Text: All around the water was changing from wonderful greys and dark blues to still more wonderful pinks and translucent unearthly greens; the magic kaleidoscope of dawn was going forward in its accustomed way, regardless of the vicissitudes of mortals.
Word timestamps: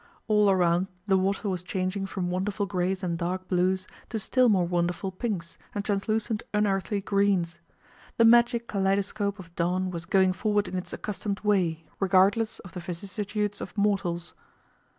All 0.27 0.49
around 0.49 0.87
the 1.05 1.15
water 1.15 1.47
was 1.47 1.61
changing 1.61 2.07
from 2.07 2.31
wonderful 2.31 2.65
greys 2.65 3.03
and 3.03 3.19
dark 3.19 3.47
blues 3.47 3.87
to 4.09 4.17
still 4.17 4.49
more 4.49 4.65
wonderful 4.65 5.11
pinks 5.11 5.59
and 5.75 5.85
translucent 5.85 6.41
unearthly 6.55 7.01
greens; 7.01 7.59
the 8.17 8.25
magic 8.25 8.67
kaleidoscope 8.67 9.37
of 9.37 9.53
dawn 9.53 9.91
was 9.91 10.07
going 10.07 10.33
forward 10.33 10.67
in 10.67 10.75
its 10.75 10.91
accustomed 10.91 11.41
way, 11.41 11.85
regardless 11.99 12.57
of 12.61 12.71
the 12.73 12.79
vicissitudes 12.79 13.61
of 13.61 13.77
mortals. 13.77 14.33